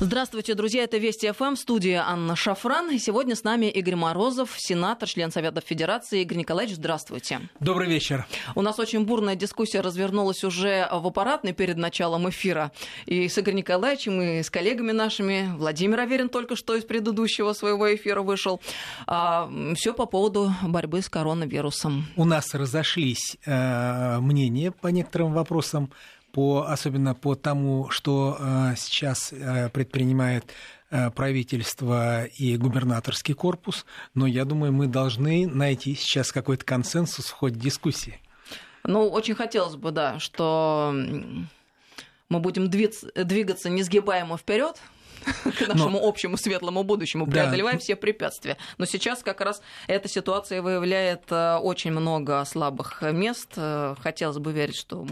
[0.00, 0.84] Здравствуйте, друзья.
[0.84, 2.88] Это Вести ФМ, студия Анна Шафран.
[2.92, 6.22] И сегодня с нами Игорь Морозов, сенатор, член Совета Федерации.
[6.22, 7.40] Игорь Николаевич, здравствуйте.
[7.58, 8.24] Добрый вечер.
[8.54, 12.70] У нас очень бурная дискуссия развернулась уже в аппаратной перед началом эфира.
[13.06, 15.52] И с Игорем Николаевичем, и с коллегами нашими.
[15.56, 18.60] Владимир Аверин только что из предыдущего своего эфира вышел.
[19.08, 22.06] А, все по поводу борьбы с коронавирусом.
[22.14, 25.90] У нас разошлись э, мнения по некоторым вопросам
[26.38, 30.44] по, особенно по тому, что э, сейчас э, предпринимает
[30.88, 37.32] э, правительство и губернаторский корпус, но я думаю, мы должны найти сейчас какой-то консенсус в
[37.32, 38.20] ходе дискуссии.
[38.84, 40.94] Ну, очень хотелось бы, да, что
[42.28, 44.80] мы будем двигаться несгибаемо вперед,
[45.58, 46.06] к нашему Но...
[46.06, 47.80] общему светлому будущему, преодолевая да.
[47.80, 48.58] все препятствия.
[48.76, 53.58] Но сейчас как раз эта ситуация выявляет очень много слабых мест.
[54.00, 55.04] Хотелось бы верить, что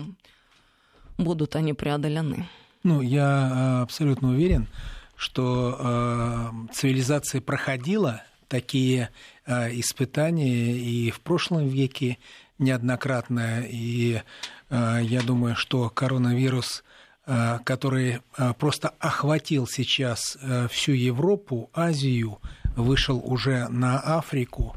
[1.18, 2.48] будут они преодолены?
[2.82, 4.68] Ну, я э, абсолютно уверен,
[5.16, 9.10] что э, цивилизация проходила такие
[9.44, 12.18] э, испытания и в прошлом веке
[12.58, 13.64] неоднократно.
[13.68, 14.22] И
[14.70, 16.84] э, я думаю, что коронавирус,
[17.26, 22.38] э, который э, просто охватил сейчас э, всю Европу, Азию,
[22.76, 24.76] вышел уже на Африку,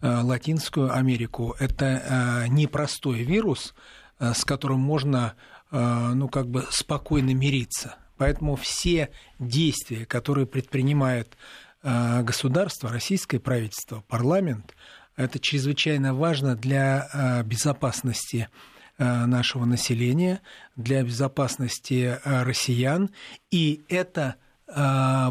[0.00, 3.74] э, Латинскую Америку, это э, непростой вирус,
[4.20, 5.34] с которым можно
[5.74, 7.96] ну, как бы спокойно мириться.
[8.16, 11.36] Поэтому все действия, которые предпринимает
[11.82, 14.74] э, государство, российское правительство, парламент,
[15.16, 18.48] это чрезвычайно важно для э, безопасности
[18.96, 20.40] нашего населения,
[20.76, 23.10] для безопасности россиян,
[23.50, 24.36] и это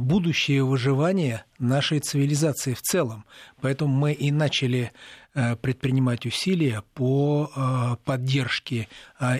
[0.02, 3.24] будущее выживание нашей цивилизации в целом.
[3.62, 4.92] Поэтому мы и начали
[5.34, 8.90] предпринимать усилия по поддержке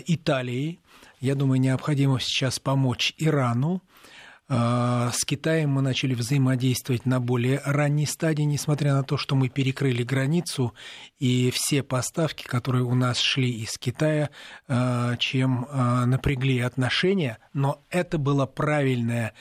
[0.06, 0.80] Италии,
[1.24, 3.82] я думаю, необходимо сейчас помочь Ирану.
[4.46, 9.48] А, с Китаем мы начали взаимодействовать на более ранней стадии, несмотря на то, что мы
[9.48, 10.74] перекрыли границу,
[11.18, 14.28] и все поставки, которые у нас шли из Китая,
[14.68, 19.32] а, чем а, напрягли отношения, но это было правильное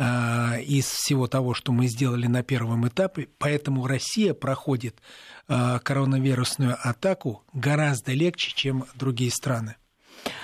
[0.00, 5.02] из всего того, что мы сделали на первом этапе, поэтому Россия проходит
[5.48, 9.74] коронавирусную атаку гораздо легче, чем другие страны.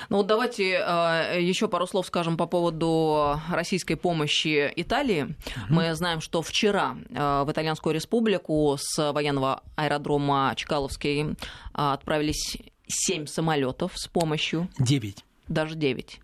[0.09, 5.23] Ну вот давайте э, еще пару слов скажем по поводу российской помощи Италии.
[5.23, 5.35] Угу.
[5.71, 11.35] Мы знаем, что вчера э, в Итальянскую республику с военного аэродрома Чкаловский э,
[11.75, 14.69] отправились семь самолетов с помощью.
[14.79, 15.25] Девять.
[15.49, 16.21] Даже девять.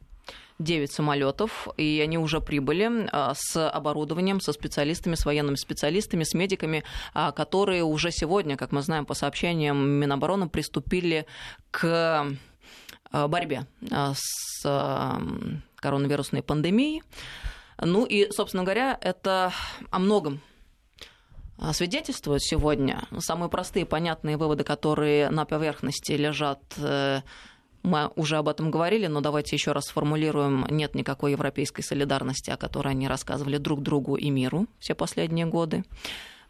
[0.59, 6.84] 9 самолетов, и они уже прибыли с оборудованием, со специалистами, с военными специалистами, с медиками,
[7.15, 11.25] которые уже сегодня, как мы знаем по сообщениям Минобороны, приступили
[11.71, 12.37] к Э,
[13.12, 17.03] борьбе э, с эм, коронавирусной пандемией.
[17.78, 19.53] Ну и, собственно говоря, это
[19.91, 20.41] о многом
[21.59, 23.06] э, свидетельствует сегодня.
[23.19, 26.60] Самые простые, понятные выводы, которые на поверхности лежат,
[27.82, 30.66] мы уже об этом говорили, но давайте еще раз сформулируем.
[30.69, 35.84] Нет никакой европейской солидарности, о которой они рассказывали друг другу и миру все последние годы.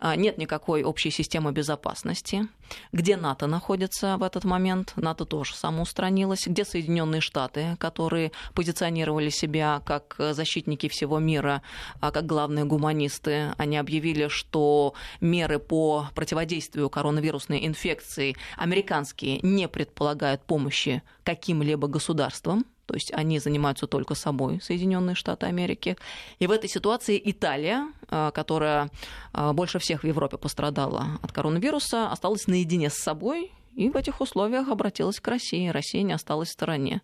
[0.00, 2.48] А, нет никакой общей системы безопасности.
[2.90, 4.94] Где НАТО находится в этот момент?
[4.96, 6.46] НАТО тоже самоустранилось.
[6.46, 11.62] Где Соединенные Штаты, которые позиционировали себя как защитники всего мира,
[12.00, 13.52] а как главные гуманисты?
[13.58, 22.96] Они объявили, что меры по противодействию коронавирусной инфекции американские не предполагают помощи каким-либо государствам то
[22.96, 25.96] есть они занимаются только собой, Соединенные Штаты Америки.
[26.40, 28.90] И в этой ситуации Италия, а, которая
[29.32, 34.20] а, больше всех в Европе пострадала от коронавируса, осталась наедине с собой и в этих
[34.20, 35.68] условиях обратилась к России.
[35.68, 37.00] Россия не осталась в стороне.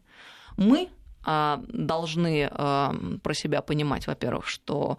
[0.57, 0.89] Мы
[1.23, 2.51] а, должны
[3.23, 4.99] про себя понимать, во-первых, что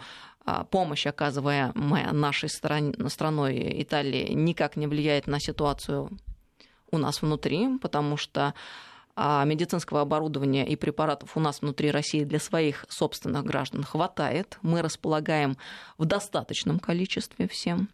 [0.72, 2.96] помощь, оказываемая нашей стран...
[3.10, 6.18] страной Италии, никак не влияет на ситуацию
[6.92, 8.54] у нас внутри, потому что
[9.18, 14.60] медицинского оборудования и препаратов у нас внутри России для своих собственных граждан хватает.
[14.62, 15.58] Мы располагаем
[15.98, 17.90] в достаточном количестве всем.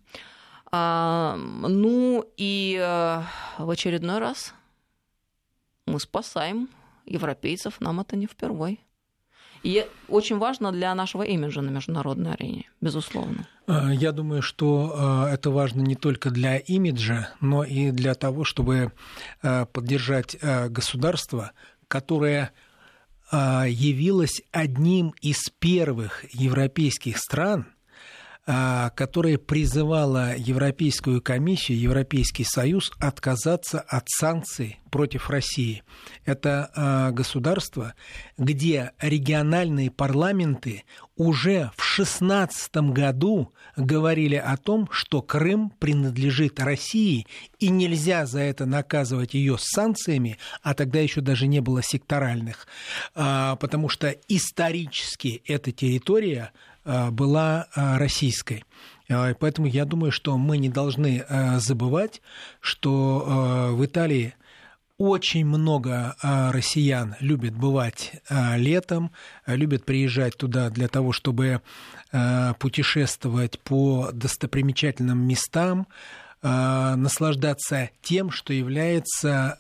[0.76, 3.22] А, ну и э,
[3.60, 4.54] в очередной раз
[5.86, 6.68] мы спасаем
[7.06, 8.82] европейцев, нам это не впервой.
[9.64, 13.48] И очень важно для нашего имиджа на международной арене, безусловно.
[13.66, 18.44] Э, я думаю, что э, это важно не только для имиджа, но и для того,
[18.44, 18.92] чтобы
[19.42, 20.38] э, поддержать
[20.70, 21.52] государство,
[21.88, 22.52] которое
[23.32, 27.66] явилось одним из первых европейских стран,
[28.46, 35.84] которая призывала Европейскую комиссию, Европейский Союз отказаться от санкций против России.
[36.26, 37.94] Это государство,
[38.38, 40.84] где региональные парламенты
[41.16, 47.28] уже в 2016 году говорили о том, что Крым принадлежит России,
[47.60, 52.68] и нельзя за это наказывать ее санкциями, а тогда еще даже не было секторальных,
[53.14, 56.52] потому что исторически эта территория
[56.86, 58.64] была российской.
[59.10, 62.22] А, поэтому я думаю, что мы не должны э, забывать,
[62.60, 64.34] что э, в Италии
[64.98, 69.12] очень много э, россиян любят бывать летом,
[69.46, 71.62] любят приезжать туда для того, чтобы
[72.60, 75.88] путешествовать по достопримечательным местам,
[76.44, 79.58] наслаждаться тем, что является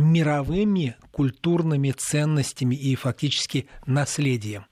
[0.00, 4.66] мировыми культурными ценностями и фактически наследием.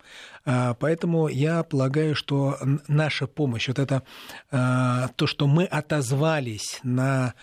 [0.44, 2.58] А, поэтому я полагаю, что
[2.88, 4.02] наша помощь, вот это
[4.50, 7.34] а, то, что мы отозвались на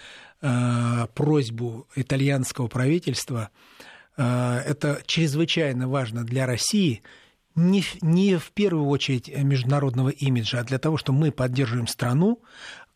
[0.41, 3.49] а, просьбу итальянского правительства,
[4.17, 7.03] это чрезвычайно важно для России,
[7.53, 12.41] не, не в первую очередь международного имиджа, а для того, что мы поддерживаем страну,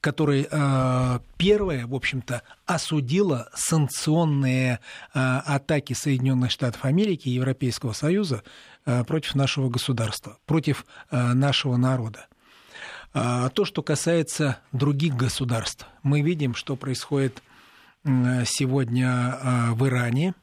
[0.02, 4.80] которая э, первая, в общем-то, осудила санкционные
[5.14, 8.44] э, атаки Соединенных Штатов Америки и Европейского Союза
[8.86, 12.28] э, против нашего государства, против нашего народа.
[13.12, 17.42] А то, что касается других государств, мы видим, что происходит
[18.04, 20.36] сегодня в Иране.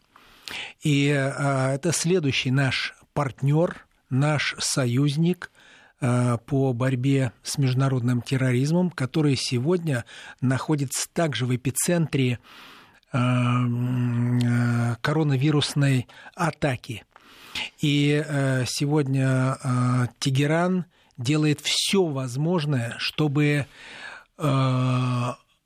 [0.82, 5.50] И это следующий наш партнер, наш союзник,
[6.00, 10.04] по борьбе с международным терроризмом, который сегодня
[10.40, 12.38] находится также в эпицентре
[13.12, 17.04] э, э, коронавирусной атаки.
[17.80, 18.22] И
[18.66, 19.56] сегодня
[20.18, 20.84] Тегеран
[21.16, 23.66] делает все возможное, чтобы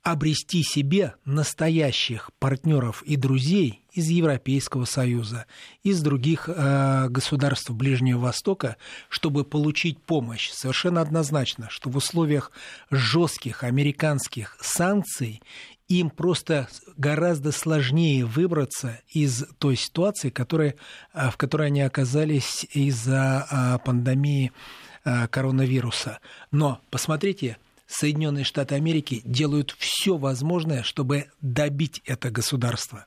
[0.03, 5.45] обрести себе настоящих партнеров и друзей из Европейского Союза,
[5.83, 8.77] из других э, государств Ближнего Востока,
[9.09, 10.49] чтобы получить помощь.
[10.51, 12.51] Совершенно однозначно, что в условиях
[12.89, 15.41] жестких американских санкций
[15.87, 16.67] им просто
[16.97, 20.75] гораздо сложнее выбраться из той ситуации, которая,
[21.13, 24.51] э, в которой они оказались из-за э, пандемии
[25.03, 26.19] э, коронавируса.
[26.49, 27.57] Но посмотрите,
[27.91, 33.05] Соединенные Штаты Америки делают все возможное, чтобы добить это государство.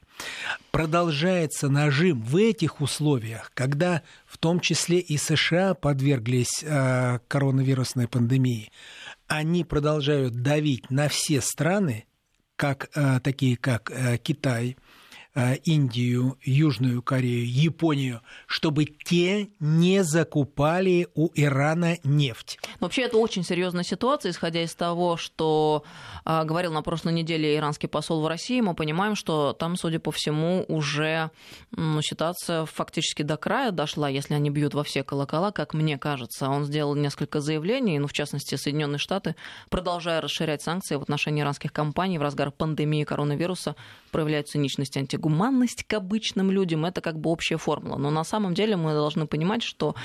[0.70, 8.70] Продолжается нажим в этих условиях, когда в том числе и США подверглись э, коронавирусной пандемии.
[9.26, 12.04] Они продолжают давить на все страны,
[12.56, 14.76] как, э, такие как э, Китай,
[15.64, 22.58] Индию, Южную Корею, Японию, чтобы те не закупали у Ирана нефть.
[22.80, 25.84] Вообще это очень серьезная ситуация, исходя из того, что
[26.24, 30.12] э, говорил на прошлой неделе иранский посол в России, мы понимаем, что там, судя по
[30.12, 31.30] всему, уже
[31.72, 36.48] ну, ситуация фактически до края дошла, если они бьют во все колокола, как мне кажется.
[36.48, 39.34] Он сделал несколько заявлений, ну, в частности, Соединенные Штаты,
[39.68, 43.74] продолжая расширять санкции в отношении иранских компаний в разгар пандемии коронавируса,
[44.14, 47.98] проявляют циничность антигуманность гуманность к обычным людям, это как бы общая формула.
[47.98, 49.96] Но на самом деле мы должны понимать, что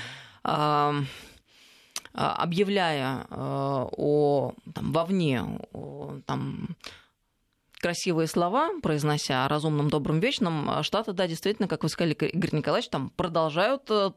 [2.12, 5.42] объявляя о, там, вовне
[5.72, 6.76] о, там,
[7.80, 12.90] красивые слова, произнося о разумном, добром, вечном, Штаты, да, действительно, как вы сказали, Игорь Николаевич,
[12.90, 14.10] там продолжают э,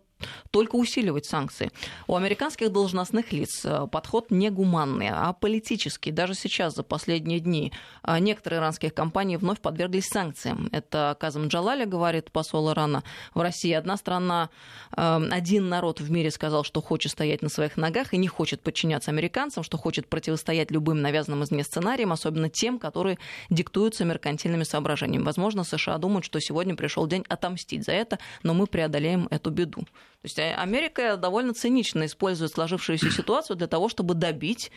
[0.52, 1.72] только усиливать санкции.
[2.08, 6.12] У американских должностных лиц э, подход не гуманный, а политический.
[6.12, 7.72] Даже сейчас, за последние дни,
[8.04, 10.70] э, некоторые иранские компании вновь подверглись санкциям.
[10.72, 13.04] Это Казам Джалали, говорит посол Ирана
[13.34, 13.74] в России.
[13.74, 14.50] Одна страна,
[14.96, 18.62] э, один народ в мире сказал, что хочет стоять на своих ногах и не хочет
[18.62, 23.18] подчиняться американцам, что хочет противостоять любым навязанным извне сценариям, особенно тем, которые
[23.50, 25.24] диктуются меркантильными соображениями.
[25.24, 29.86] Возможно, США думают, что сегодня пришел день отомстить за это, но мы преодолеем эту беду.
[30.24, 34.72] То есть а, Америка довольно цинично использует сложившуюся ситуацию для того, чтобы добить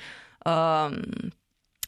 [0.44, 0.90] э,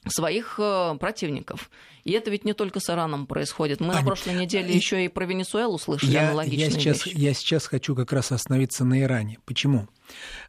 [0.06, 1.68] своих э, противников.
[2.04, 3.80] И это ведь не только с Ираном происходит.
[3.80, 7.18] Мы Ань, на прошлой неделе еще и про Венесуэлу слышали я, аналогичные я сейчас, вещи.
[7.18, 9.40] Я сейчас хочу как раз остановиться на Иране.
[9.44, 9.88] Почему?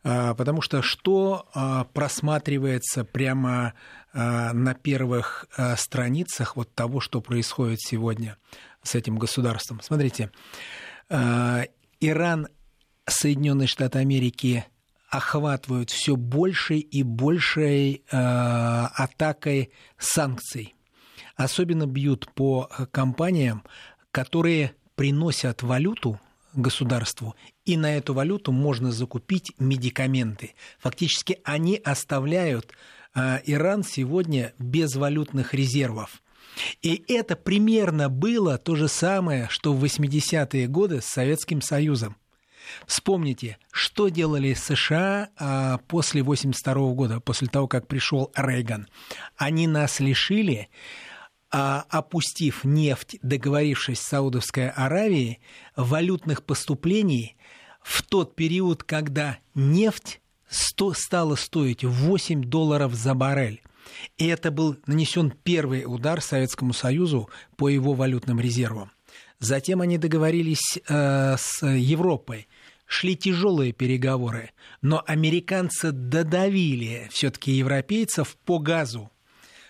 [0.04, 3.74] А, потому что что а, просматривается прямо
[4.13, 8.38] а, на первых а, страницах вот того, что происходит сегодня
[8.84, 9.82] с этим государством?
[9.82, 10.30] Смотрите,
[11.10, 11.63] а,
[12.00, 12.48] Иран
[13.10, 14.66] Соединенные Штаты Америки
[15.10, 20.75] охватывают все большей и большей э, атакой санкций.
[21.36, 23.63] Особенно бьют по компаниям,
[24.12, 26.20] которые приносят валюту
[26.54, 27.36] государству,
[27.66, 30.56] и на эту валюту можно закупить медикаменты.
[30.80, 32.74] Фактически они оставляют
[33.16, 36.22] э, Иран сегодня без валютных резервов.
[36.82, 42.16] И это примерно было то же самое, что в 80-е годы с Советским Союзом.
[42.86, 48.88] Вспомните, что делали США а, после 82 года, после того, как пришел Рейган.
[49.38, 50.70] Они нас лишили
[51.52, 55.40] а, опустив нефть, договорившись с Саудовской Аравией,
[55.76, 57.38] валютных поступлений
[57.82, 63.62] в тот период, когда нефть сто, стала стоить 8 долларов за баррель.
[64.18, 68.92] И это был нанесен первый удар Советскому Союзу по его валютным резервам.
[69.40, 72.48] Затем они договорились э, с Европой
[72.89, 74.50] шли тяжелые переговоры,
[74.81, 79.12] но американцы додавили все-таки европейцев по газу.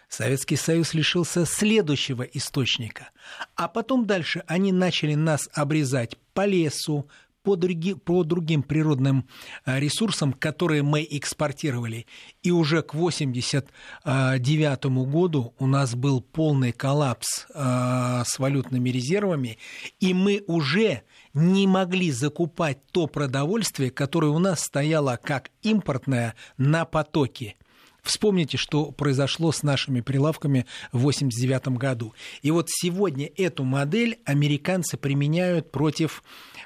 [0.07, 3.09] Советский Союз лишился следующего источника.
[3.55, 7.09] А потом дальше они начали нас обрезать по лесу,
[7.43, 9.27] по, други, по другим природным
[9.65, 12.07] э, ресурсам, которые мы экспортировали.
[12.41, 19.57] И уже к 1989 году у нас был полный коллапс э, с валютными резервами,
[19.99, 26.86] и мы уже не могли закупать то продовольствие, которое у нас стояло как импортное на
[26.86, 27.55] потоке.
[28.01, 32.13] Вспомните, что произошло с нашими прилавками в 1989 году.
[32.41, 36.24] И вот сегодня эту модель американцы применяют против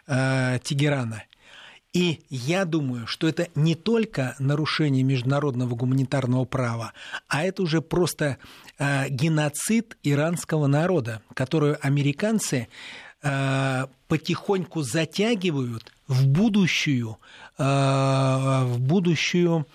[0.08, 1.24] э, Тегерана.
[1.94, 6.94] И я думаю, что это не только нарушение международного гуманитарного права,
[7.28, 8.38] а это уже просто
[8.80, 12.68] э, геноцид иранского народа, которую американцы
[14.08, 17.18] потихоньку затягивают в будущую,
[17.58, 19.66] э, в будущую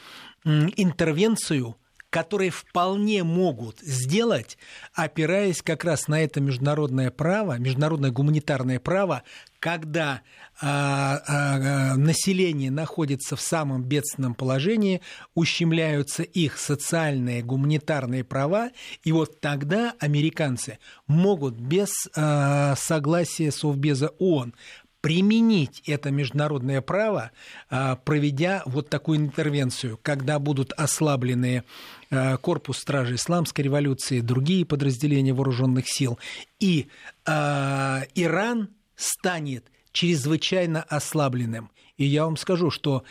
[0.45, 1.77] интервенцию,
[2.11, 4.57] которые вполне могут сделать,
[4.95, 9.25] опираясь как раз на это международное право, международное гуманитарное право,
[9.61, 10.23] когда
[10.61, 15.03] а, а, население находится в самом бедственном положении,
[15.35, 18.71] ущемляются их социальные гуманитарные права,
[19.05, 24.55] и вот тогда американцы могут без а, согласия Совбеза ООН
[25.01, 27.31] применить это международное право,
[27.71, 31.65] а, проведя вот такую интервенцию, когда будут ослаблены а,
[32.11, 36.19] корпус стражи исламской революции, другие подразделения вооруженных сил,
[36.59, 36.89] и
[37.27, 41.71] э, Иран станет чрезвычайно ослабленным.
[41.97, 43.05] И я вам скажу, что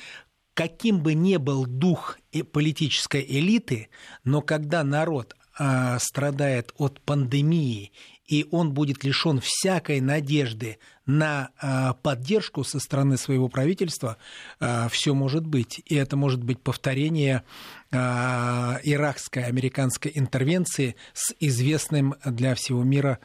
[0.54, 2.18] каким бы ни был дух
[2.52, 3.90] политической элиты,
[4.24, 7.92] но когда народ э, страдает от пандемии
[8.28, 14.18] и он будет лишен всякой надежды на а, поддержку со стороны своего правительства,
[14.60, 15.82] а, все может быть.
[15.86, 17.44] И это может быть повторение
[17.92, 23.20] иракской американской интервенции с известным для всего мира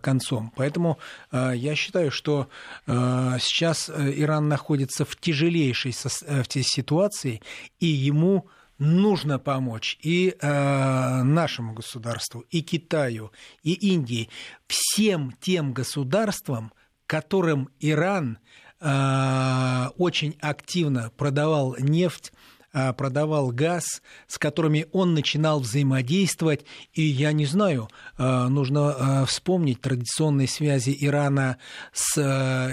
[0.00, 0.52] концом.
[0.56, 0.98] Поэтому
[1.32, 2.48] я считаю, что
[2.86, 7.40] сейчас Иран находится в тяжелейшей ситуации,
[7.78, 8.48] и ему
[8.78, 13.32] нужно помочь и э, нашему государству, и Китаю,
[13.62, 14.28] и Индии,
[14.66, 16.72] всем тем государствам,
[17.06, 18.38] которым Иран
[18.80, 26.64] э, очень активно продавал нефть, э, продавал газ, с которыми он начинал взаимодействовать.
[26.92, 31.58] И я не знаю, э, нужно вспомнить традиционные связи Ирана
[31.92, 32.20] с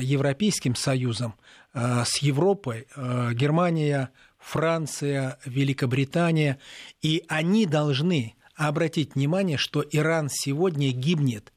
[0.02, 1.36] Европейским Союзом,
[1.74, 2.88] с Европой.
[3.34, 6.60] Германия, Франция, Великобритания,
[7.02, 11.52] и они должны обратить внимание, что Иран сегодня гибнет.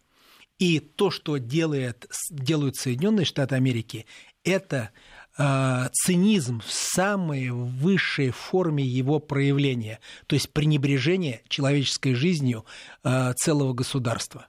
[0.59, 4.07] И то, что делает, делают Соединенные Штаты Америки,
[4.43, 4.91] это
[5.93, 12.65] цинизм в самой высшей форме его проявления, то есть пренебрежение человеческой жизнью
[13.05, 14.47] э, целого государства.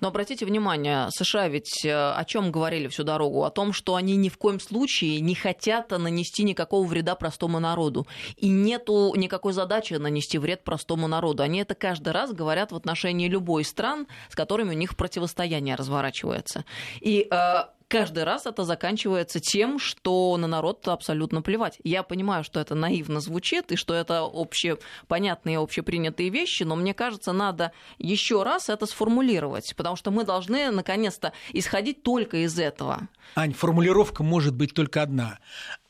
[0.00, 3.44] Но обратите внимание, США ведь э, о чем говорили всю дорогу?
[3.44, 8.06] О том, что они ни в коем случае не хотят нанести никакого вреда простому народу.
[8.36, 11.42] И нету никакой задачи нанести вред простому народу.
[11.42, 16.64] Они это каждый раз говорят в отношении любой стран, с которыми у них противостояние разворачивается.
[17.00, 21.78] И э, каждый раз это заканчивается тем, что на народ абсолютно плевать.
[21.84, 27.32] Я понимаю, что это наивно звучит, и что это общепонятные, общепринятые вещи, но мне кажется,
[27.32, 33.08] надо еще раз это сформулировать, потому что мы должны, наконец-то, исходить только из этого.
[33.36, 35.38] Ань, формулировка может быть только одна.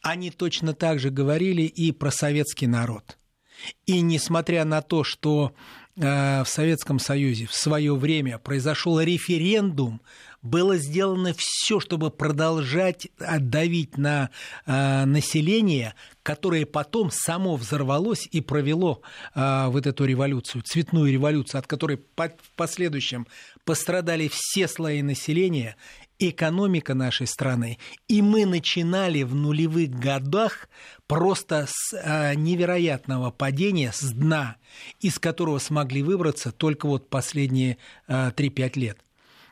[0.03, 3.17] Они точно так же говорили и про советский народ.
[3.87, 5.53] И несмотря на то, что
[5.95, 10.01] в Советском Союзе в свое время произошел референдум
[10.43, 14.31] было сделано все, чтобы продолжать давить на
[14.67, 19.03] э, население, которое потом само взорвалось и провело
[19.35, 23.27] э, вот эту революцию, цветную революцию, от которой по- в последующем
[23.65, 25.77] пострадали все слои населения.
[26.31, 27.79] Экономика нашей страны.
[28.09, 30.69] И мы начинали в нулевых годах
[31.07, 34.57] просто с э, невероятного падения, с дна,
[35.01, 38.99] из которого смогли выбраться только вот последние э, 3-5 лет.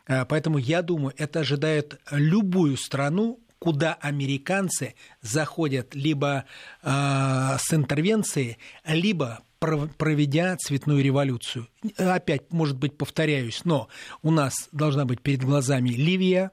[0.06, 6.44] Э, поэтому я думаю, это ожидает любую страну, куда американцы заходят либо
[6.82, 11.68] э, с интервенцией, либо проведя цветную революцию.
[11.98, 13.88] Опять, может быть, повторяюсь, но
[14.22, 16.50] у нас должна быть перед глазами Ливия,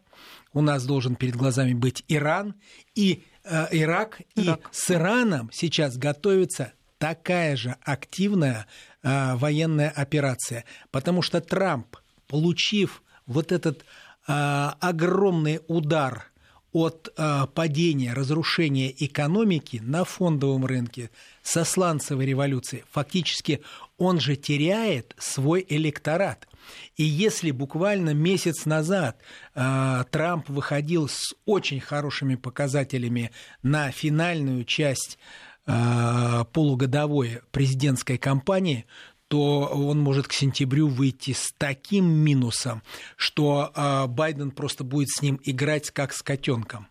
[0.58, 2.56] у нас должен перед глазами быть Иран
[2.96, 8.66] и э, Ирак, Ирак, и с Ираном сейчас готовится такая же активная
[9.04, 11.96] э, военная операция, потому что Трамп,
[12.28, 13.84] получив вот этот э,
[14.28, 16.32] огромный удар
[16.72, 21.12] от э, падения, разрушения экономики на фондовом рынке
[21.44, 23.62] со сланцевой революции, фактически
[24.00, 26.48] он же теряет свой электорат.
[26.96, 29.20] И если буквально месяц назад
[29.56, 33.32] э, Трамп выходил с очень хорошими показателями
[33.64, 35.18] на финальную часть
[35.66, 38.86] э, полугодовой президентской кампании,
[39.28, 42.82] то он может к сентябрю выйти с таким минусом,
[43.18, 46.88] что э, Байден просто будет с ним играть как с котенком.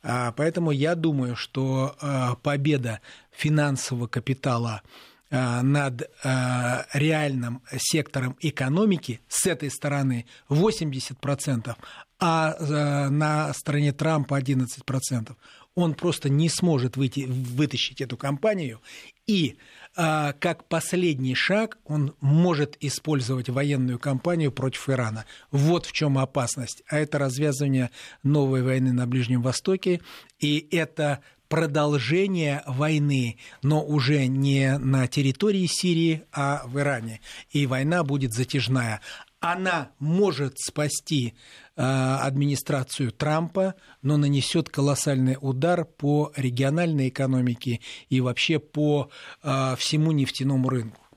[0.00, 1.96] Поэтому я думаю, что
[2.44, 3.00] победа
[3.32, 4.82] финансового капитала
[5.30, 11.76] над э, реальным сектором экономики с этой стороны 80%,
[12.18, 15.36] а э, на стороне Трампа 11%.
[15.74, 18.80] Он просто не сможет выйти, вытащить эту компанию.
[19.26, 19.56] И
[19.94, 25.24] как последний шаг он может использовать военную кампанию против Ирана.
[25.50, 26.82] Вот в чем опасность.
[26.88, 27.90] А это развязывание
[28.22, 30.00] новой войны на Ближнем Востоке.
[30.38, 37.20] И это продолжение войны, но уже не на территории Сирии, а в Иране.
[37.50, 39.00] И война будет затяжная.
[39.40, 41.34] Она может спасти
[41.76, 49.10] э, администрацию Трампа, но нанесет колоссальный удар по региональной экономике и вообще по
[49.42, 51.07] э, всему нефтяному рынку.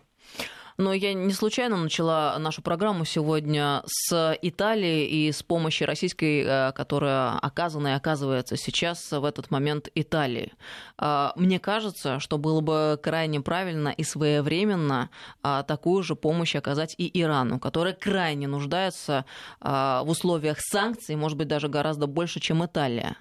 [0.81, 6.71] Но я не случайно начала нашу программу сегодня с Италии и с помощи российской, э,
[6.71, 10.53] которая оказана и оказывается сейчас в этот момент Италии.
[10.97, 15.11] А, мне кажется, что было бы крайне правильно и своевременно
[15.43, 19.25] а, такую же помощь оказать и Ирану, который крайне нуждается
[19.59, 23.17] а, в условиях санкций, может быть, даже гораздо больше, чем Италия.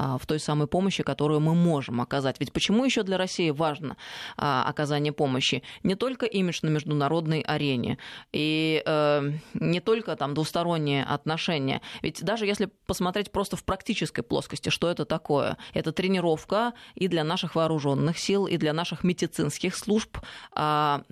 [0.00, 2.36] А, в той самой помощи, которую мы можем оказать.
[2.40, 3.98] Ведь почему еще для России важно
[4.38, 5.62] а, оказание помощи?
[5.82, 7.98] Не только имидж на международной арене
[8.32, 11.82] и э, не только там двусторонние отношения.
[12.00, 15.58] Ведь даже если посмотреть просто в практической плоскости, что это такое?
[15.74, 20.16] Это тренировка и для наших вооруженных сил, и для наших медицинских служб
[20.52, 21.02] а,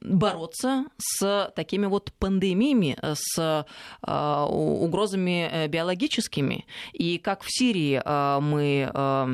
[0.00, 3.66] бороться с такими вот пандемиями, с
[4.02, 6.64] угрозами э, биологическими.
[6.92, 9.26] И как в Сирии Э, мы э,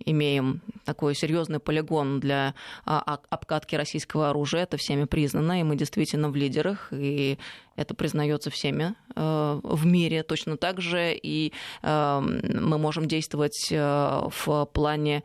[0.00, 4.62] имеем такой серьезный полигон для а, обкатки российского оружия.
[4.62, 7.38] Это всеми признано, и мы действительно в лидерах, и
[7.76, 15.24] это признается всеми э, в мире точно так же, и мы можем действовать в плане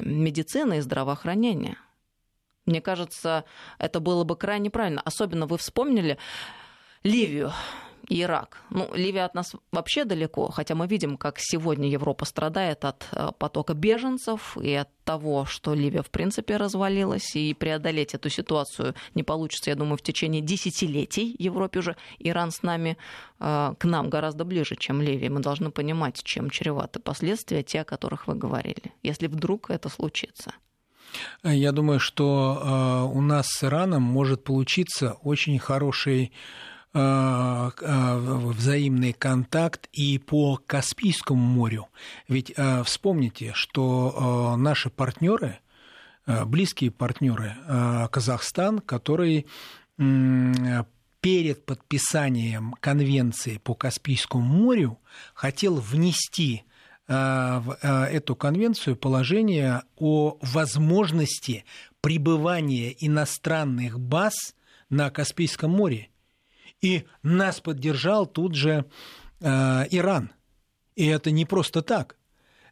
[0.00, 1.78] медицины и здравоохранения.
[2.66, 3.44] Мне кажется,
[3.78, 5.00] это было бы крайне правильно.
[5.04, 6.18] Особенно вы вспомнили
[7.02, 7.52] Ливию
[8.12, 8.58] и Ирак.
[8.70, 13.30] Ну, Ливия от нас вообще далеко, хотя мы видим, как сегодня Европа страдает от э,
[13.38, 19.22] потока беженцев и от того, что Ливия в принципе развалилась, и преодолеть эту ситуацию не
[19.22, 21.96] получится, я думаю, в течение десятилетий Европе уже.
[22.18, 22.98] Иран с нами,
[23.40, 25.30] э, к нам гораздо ближе, чем Ливия.
[25.30, 30.52] Мы должны понимать, чем чреваты последствия, те, о которых вы говорили, если вдруг это случится.
[31.42, 36.32] Я думаю, что э, у нас с Ираном может получиться очень хороший
[38.54, 41.88] взаимный контакт и по Каспийскому морю.
[42.28, 45.58] Ведь э, вспомните, что наши партнеры,
[46.26, 47.56] близкие партнеры,
[48.10, 49.46] Казахстан, который
[49.96, 54.98] перед подписанием конвенции по Каспийскому морю
[55.34, 56.64] хотел внести
[57.08, 61.64] в эту конвенцию положение о возможности
[62.00, 64.34] пребывания иностранных баз
[64.88, 66.11] на Каспийском море.
[66.82, 68.84] И нас поддержал тут же
[69.40, 70.30] э, Иран.
[70.94, 72.16] И это не просто так.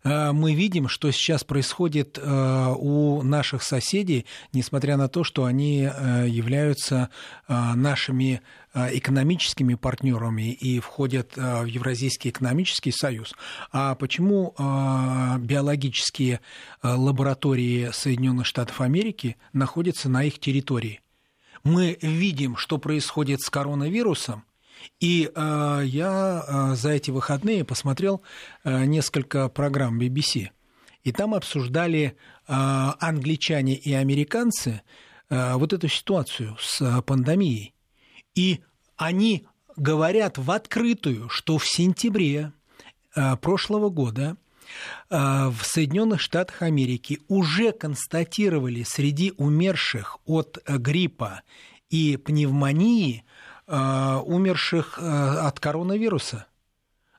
[0.03, 5.89] Э, мы видим, что сейчас происходит э, у наших соседей, несмотря на то, что они
[5.91, 7.11] э, являются
[7.49, 8.43] нашими
[8.73, 13.35] экономическими партнерами и входят в Евразийский экономический союз.
[13.73, 14.55] А почему
[15.41, 16.41] биологические
[16.81, 21.01] лаборатории Соединенных Штатов Америки находятся на их территории?
[21.65, 24.45] Мы видим, что происходит с коронавирусом,
[25.01, 28.23] И э, я э, за эти выходные посмотрел
[28.65, 30.49] э, несколько программ BBC.
[31.03, 32.53] И там обсуждали э,
[33.01, 34.83] англичане и американцы
[35.29, 37.75] э, вот эту ситуацию с э, пандемией.
[38.35, 38.61] И
[38.97, 39.47] они
[39.77, 42.53] говорят в открытую, что в сентябре
[43.15, 44.37] э, прошлого года
[45.09, 51.43] в Соединенных Штатах Америки уже констатировали среди умерших от э, гриппа
[51.89, 53.25] и пневмонии
[53.73, 56.47] Э, умерших э, от коронавируса.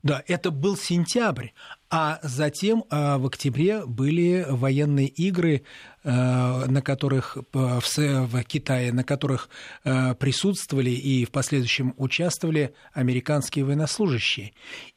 [0.04, 1.50] Да, это был сентябрь,
[1.90, 5.64] а затем э, в октябре были военные игры,
[6.04, 9.50] на которых в Китае, на которых
[9.84, 14.54] присутствовали и в последующем участвовали американские военнослужащие.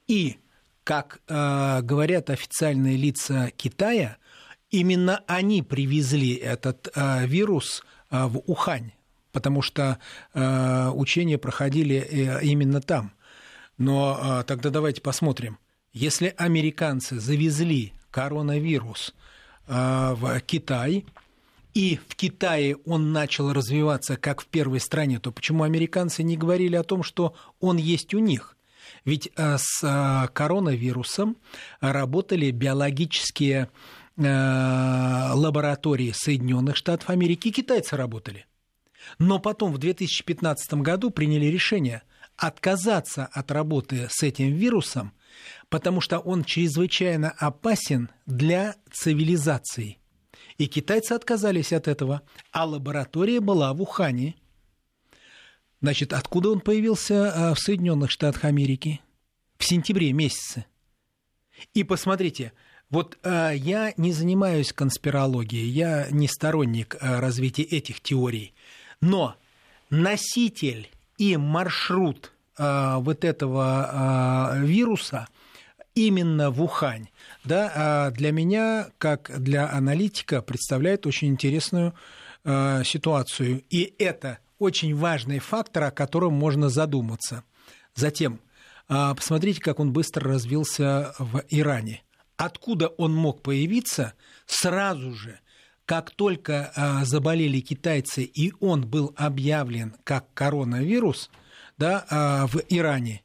[0.09, 0.39] И,
[0.85, 4.19] как говорят официальные лица Китая,
[4.71, 8.93] именно они привезли этот вирус в Ухань,
[9.35, 9.99] потому что
[10.33, 13.13] э, учения проходили э, именно там.
[13.77, 15.59] Но э, тогда давайте посмотрим.
[15.93, 19.13] Если американцы завезли коронавирус
[19.67, 21.05] э, в Китай,
[21.75, 26.77] и в Китае он начал развиваться как в первой стране, то почему американцы не говорили
[26.77, 28.54] о том, что он есть у них?
[29.05, 31.37] Ведь э, с э, коронавирусом
[31.81, 33.71] работали биологические
[34.17, 38.47] лаборатории Соединенных Штатов Америки, и китайцы работали.
[39.19, 42.03] Но потом в 2015 году приняли решение
[42.37, 45.13] отказаться от работы с этим вирусом,
[45.69, 49.99] потому что он чрезвычайно опасен для цивилизации.
[50.59, 54.37] И китайцы отказались от этого, а лаборатория была в Ухане.
[55.85, 59.03] Значит, откуда он появился э, в Соединенных Штатах Америки?
[59.59, 60.65] В сентябре месяце.
[61.75, 62.55] И посмотрите,
[62.89, 68.55] вот э, я не занимаюсь конспирологией, я не сторонник э, развития этих теорий.
[69.03, 69.37] Но
[69.91, 75.29] носитель и маршрут э, вот этого э, вируса
[75.95, 77.09] именно в Ухань,
[77.45, 81.93] да, э, для меня, как для аналитика, представляет очень интересную
[82.43, 83.63] э, ситуацию.
[83.69, 87.45] И это очень важный фактор, о котором можно задуматься.
[87.95, 88.41] Затем,
[88.89, 92.03] э, посмотрите, как он быстро развился в Иране.
[92.37, 94.15] Откуда он мог появиться
[94.47, 95.41] сразу же
[95.87, 101.31] как только а, заболели китайцы, и он был объявлен как коронавирус
[101.77, 103.23] да, а, в Иране,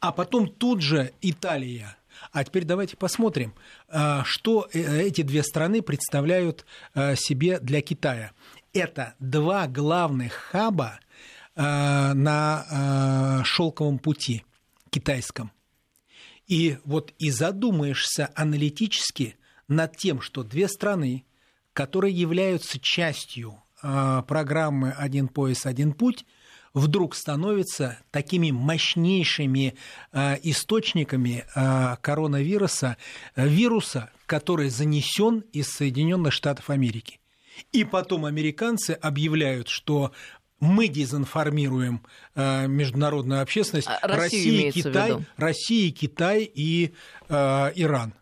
[0.00, 1.96] а потом тут же Италия.
[2.30, 3.52] А теперь давайте посмотрим,
[3.88, 8.32] а, что э, эти две страны представляют а, себе для Китая.
[8.72, 11.00] Это два главных хаба
[11.54, 14.44] а, на а, шелковом пути
[14.90, 15.52] китайском.
[16.46, 19.36] И вот и задумаешься аналитически
[19.68, 21.24] над тем, что две страны,
[21.72, 26.24] которые являются частью а, программы «Один пояс, один путь»,
[26.74, 29.74] вдруг становятся такими мощнейшими
[30.12, 32.96] а, источниками а, коронавируса,
[33.36, 37.20] вируса, который занесен из Соединенных Штатов Америки.
[37.72, 40.12] И потом американцы объявляют, что
[40.60, 42.02] мы дезинформируем
[42.34, 46.94] международную общественность Россия, Китай, Россия, Китай и
[47.28, 48.14] Иран.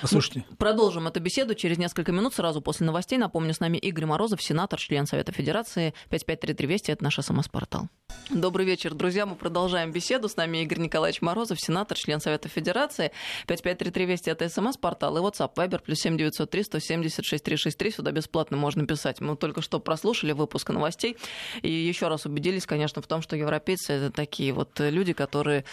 [0.00, 0.44] Послушайте.
[0.48, 3.18] Ну, продолжим эту беседу через несколько минут, сразу после новостей.
[3.18, 5.94] Напомню, с нами Игорь Морозов, сенатор, член Совета Федерации.
[6.10, 7.88] 553320– это наш СМС-портал.
[8.30, 9.26] Добрый вечер, друзья.
[9.26, 10.28] Мы продолжаем беседу.
[10.28, 13.12] С нами Игорь Николаевич Морозов, сенатор, член Совета Федерации.
[13.46, 17.90] 553320– это СМС-портал и WhatsApp, Viber, плюс 7903 176 363.
[17.90, 19.20] Сюда бесплатно можно писать.
[19.20, 21.16] Мы только что прослушали выпуск новостей
[21.62, 25.64] и еще раз убедились, конечно, в том, что европейцы– это такие вот люди, которые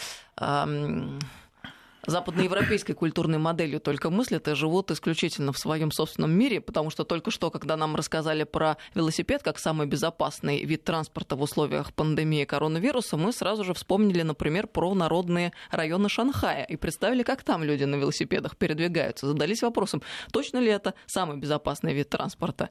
[2.07, 7.31] западноевропейской культурной моделью только мыслят и живут исключительно в своем собственном мире, потому что только
[7.31, 13.17] что, когда нам рассказали про велосипед как самый безопасный вид транспорта в условиях пандемии коронавируса,
[13.17, 17.95] мы сразу же вспомнили, например, про народные районы Шанхая и представили, как там люди на
[17.95, 19.27] велосипедах передвигаются.
[19.27, 22.69] Задались вопросом, точно ли это самый безопасный вид транспорта?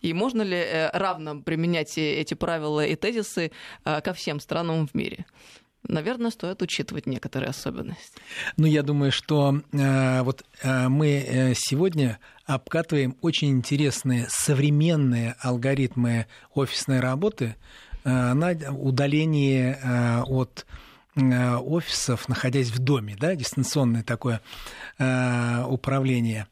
[0.00, 3.52] И можно ли э, равно применять эти правила и тезисы
[3.84, 5.26] э, ко всем странам в мире?
[5.88, 8.20] Наверное, стоит учитывать некоторые особенности.
[8.56, 16.26] Ну, я думаю, что э, вот э, мы э, сегодня обкатываем очень интересные современные алгоритмы
[16.54, 17.56] офисной работы
[18.04, 20.66] э, на удалении э, от
[21.16, 24.40] э, офисов, находясь в доме, да, дистанционное такое
[24.98, 26.46] э, управление.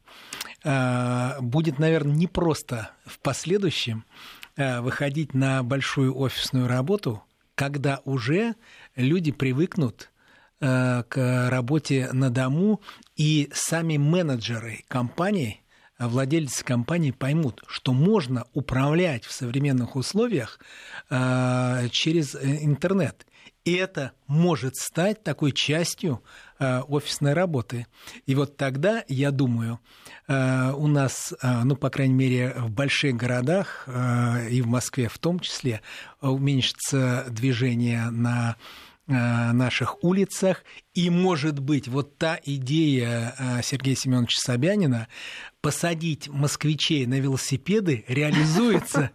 [0.63, 4.05] Э, будет, наверное, непросто в последующем
[4.55, 7.23] э, выходить на большую офисную работу,
[7.55, 8.55] когда уже
[8.95, 10.11] люди привыкнут
[10.59, 12.81] э, к работе на дому,
[13.15, 15.61] и сами менеджеры компании,
[15.99, 20.59] владельцы компании поймут, что можно управлять в современных условиях
[21.09, 23.25] э, через интернет.
[23.71, 26.21] Это может стать такой частью
[26.59, 27.87] э, офисной работы.
[28.25, 29.79] И вот тогда, я думаю,
[30.27, 33.87] э, у нас, э, ну, по крайней мере, в больших городах
[34.49, 35.81] и в Москве в том числе,
[36.21, 38.55] уменьшится движение на
[39.07, 40.63] наших улицах.
[40.93, 45.07] И, может быть, вот та идея Сергея Семеновича Собянина
[45.63, 49.11] посадить москвичей на велосипеды реализуется,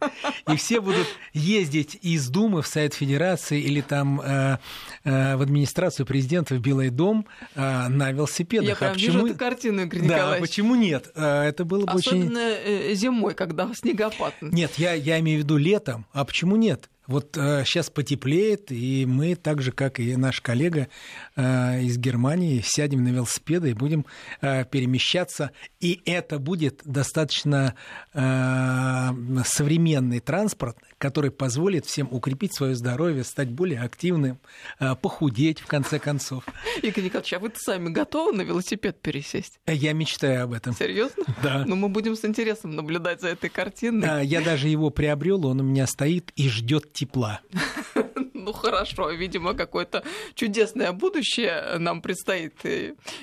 [0.51, 4.57] и все будут ездить из Думы в Совет Федерации или там э,
[5.05, 8.67] э, в администрацию президента в Белый дом э, на велосипедах.
[8.67, 9.13] Я а прям почему...
[9.13, 10.49] вижу эту картину, Игорь да, Николаевич.
[10.49, 11.13] почему нет?
[11.15, 12.93] Э, это было бы Особенно очень...
[12.93, 14.33] Э, зимой, когда снегопад.
[14.41, 16.07] Нет, я, я имею в виду летом.
[16.15, 16.89] А почему нет?
[17.09, 20.89] Вот э, сейчас потеплеет, и мы, так же, как и наш коллега
[21.37, 24.05] э, из Германии, сядем на велосипеды и будем
[24.43, 25.51] э, перемещаться.
[25.81, 27.75] И это будет достаточно
[28.13, 29.09] э,
[29.47, 34.39] современный транспорт, который позволит всем укрепить свое здоровье, стать более активным,
[34.79, 36.45] э, похудеть, в конце концов.
[36.83, 39.61] Игорь Николаевич, а вы сами готовы на велосипед пересесть?
[39.67, 40.75] Я мечтаю об этом.
[40.75, 41.25] Серьезно?
[41.41, 41.65] Да.
[41.65, 44.27] Ну, мы будем с интересом наблюдать за этой картиной.
[44.27, 47.41] Я даже его приобрел, он у меня стоит и ждет тепла.
[48.49, 50.03] Ну хорошо, видимо, какое-то
[50.35, 52.55] чудесное будущее нам предстоит,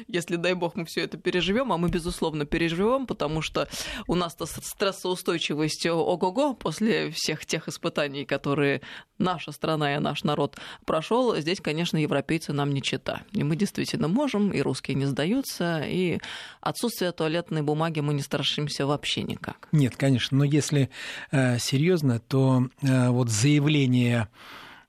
[0.08, 3.68] если, дай бог, мы все это переживем, а мы, безусловно, переживем, потому что
[4.08, 8.82] у нас-то стрессоустойчивость ого-го после всех тех испытаний, которые
[9.18, 11.36] наша страна и наш народ прошел.
[11.38, 13.24] Здесь, конечно, европейцы нам не чита.
[13.32, 16.20] И мы действительно можем, и русские не сдаются, и
[16.62, 19.70] отсутствие туалетной бумаги мы не страшимся вообще никак.
[19.72, 20.92] Нет, конечно, но если
[21.32, 24.28] э, серьезно, то э, вот заявление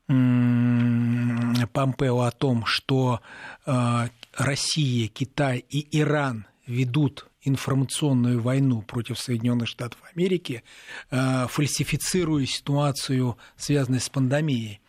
[0.09, 3.21] Помпео о том, что
[3.67, 10.63] э, Россия, Китай и Иран ведут информационную войну против Соединенных Штатов Америки,
[11.11, 14.81] э, фальсифицируя ситуацию, связанную с пандемией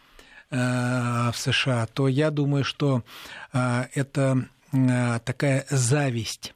[0.51, 3.03] э, в США, то я думаю, что
[3.51, 6.53] это такая зависть,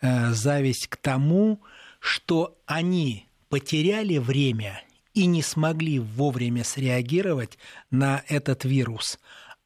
[0.00, 1.60] зависть к тому,
[1.98, 4.82] что они потеряли время
[5.14, 7.58] и не смогли вовремя среагировать
[7.90, 9.18] на этот вирус.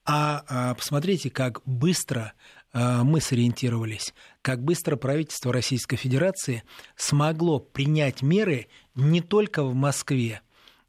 [0.04, 2.34] А, а посмотрите, как быстро
[2.72, 6.62] а, мы сориентировались, как быстро правительство Российской Федерации
[6.96, 10.42] смогло принять меры не только в Москве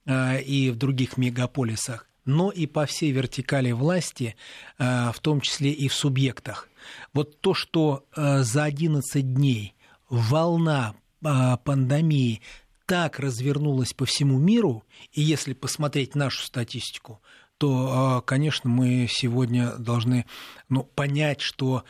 [0.06, 4.36] а, и в других мегаполисах, но и по всей вертикали власти,
[4.78, 6.69] в том числе и в субъектах.
[7.12, 9.74] Вот то, что за 11 дней
[10.10, 12.41] волна пандемии
[12.89, 17.21] так развернулась по всему миру, и если посмотреть нашу статистику,
[17.60, 20.25] то, а, конечно, мы сегодня должны
[20.69, 21.84] ну, понять, что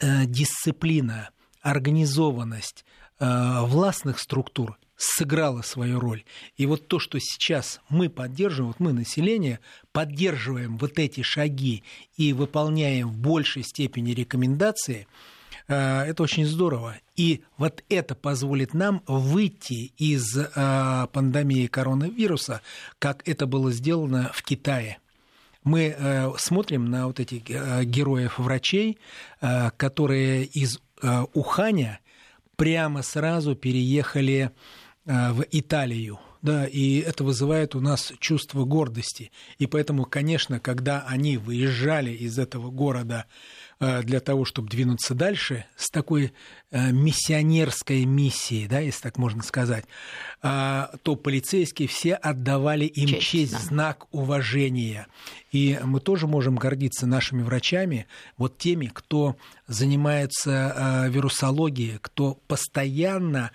[0.00, 1.30] э, дисциплина,
[1.62, 2.84] организованность
[3.20, 6.24] э, властных структур сыграла свою роль.
[6.56, 9.60] И вот то, что сейчас мы поддерживаем, вот мы, население,
[9.92, 11.84] поддерживаем вот эти шаги
[12.16, 15.06] и выполняем в большей степени рекомендации–
[15.74, 16.96] это очень здорово.
[17.16, 22.60] И вот это позволит нам выйти из э, пандемии коронавируса,
[22.98, 24.98] как это было сделано в Китае.
[25.62, 28.98] Мы э, смотрим на вот этих героев-врачей,
[29.76, 30.80] которые из
[31.32, 32.00] Уханя
[32.56, 34.50] прямо сразу переехали
[35.04, 36.18] в Италию.
[36.42, 39.30] Да, и это вызывает у нас чувство гордости.
[39.58, 45.64] И поэтому, конечно, когда они выезжали из этого города Э, для того, чтобы двинуться дальше
[45.74, 46.34] с такой
[46.70, 49.86] э, миссионерской миссией, да, если так можно сказать,
[50.42, 53.58] а, то полицейские все отдавали им честь, честь да.
[53.58, 55.06] знак уважения.
[55.50, 60.74] И мы тоже можем гордиться нашими врачами, вот теми, кто занимается
[61.06, 63.50] э, вирусологией, кто постоянно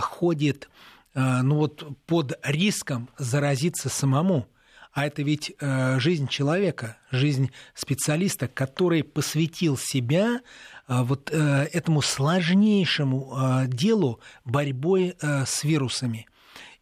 [0.00, 0.68] ходит
[1.14, 4.46] ну вот, под риском заразиться самому
[4.92, 10.40] а это ведь э, жизнь человека, жизнь специалиста, который посвятил себя
[10.88, 16.26] э, вот э, этому сложнейшему делу борьбой с вирусами.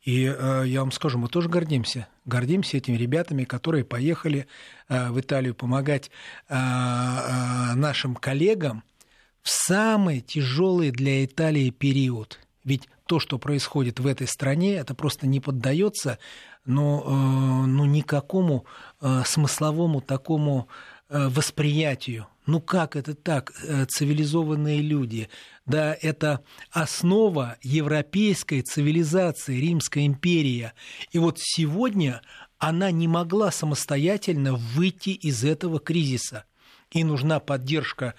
[0.02, 2.06] И я вам скажу, мы тоже гордимся.
[2.24, 4.46] Гордимся этими ребятами, которые поехали
[4.88, 6.12] в Италию помогать
[6.48, 8.84] нашим коллегам
[9.42, 12.38] в самый тяжелый для Италии период.
[12.62, 16.16] Ведь то, что происходит в этой стране, это просто не поддается э,
[16.66, 18.66] ну, никакому
[19.00, 20.68] э, смысловому такому
[21.08, 22.26] э, восприятию.
[22.46, 23.52] Ну как это так,
[23.88, 25.28] цивилизованные люди?
[25.64, 30.72] Да, это основа европейской цивилизации, Римская империя.
[31.10, 32.22] И вот сегодня
[32.58, 36.44] она не могла самостоятельно выйти из этого кризиса.
[36.92, 38.14] И нужна поддержка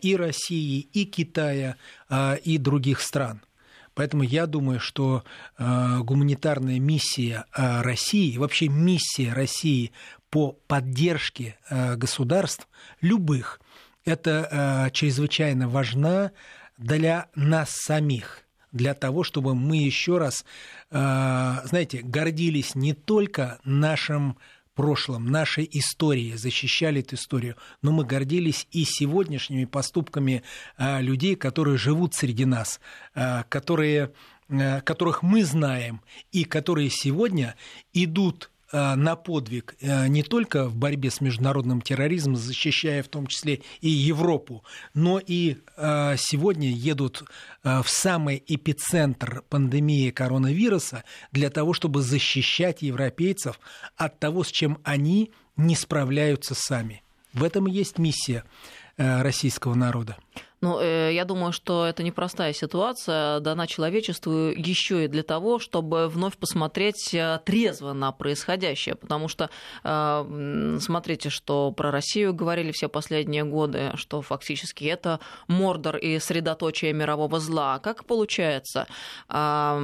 [0.00, 1.74] и России, и Китая,
[2.44, 3.42] и других стран.
[3.94, 5.24] Поэтому я думаю, что
[5.56, 9.92] э, гуманитарная миссия э, России, вообще миссия России
[10.30, 12.66] по поддержке государств
[13.00, 13.60] любых,
[14.04, 16.32] это чрезвычайно важно
[16.76, 18.40] для нас самих
[18.72, 20.44] для того, чтобы мы еще раз,
[20.90, 24.36] знаете, гордились не только нашим
[24.74, 30.42] прошлом, нашей истории, защищали эту историю, но мы гордились и сегодняшними поступками
[30.76, 32.80] а, людей, которые живут среди нас,
[33.14, 34.12] а, которые,
[34.48, 37.56] а, которых мы знаем и которые сегодня
[37.92, 43.60] идут на подвиг э, не только в борьбе с международным терроризмом, защищая в том числе
[43.80, 47.24] и Европу, но и э, сегодня едут
[47.62, 53.58] в самый эпицентр пандемии коронавируса для того, чтобы защищать европейцев
[53.96, 57.02] от того, с чем они не справляются сами.
[57.32, 58.44] В этом и есть миссия
[58.96, 60.18] российского народа.
[60.60, 66.08] Ну, э, я думаю, что это непростая ситуация, дана человечеству еще и для того, чтобы
[66.08, 69.50] вновь посмотреть э, трезво на происходящее, потому что
[69.82, 76.94] э, смотрите, что про Россию говорили все последние годы, что фактически это мордор и средоточие
[76.94, 77.78] мирового зла.
[77.78, 78.86] Как получается,
[79.28, 79.80] та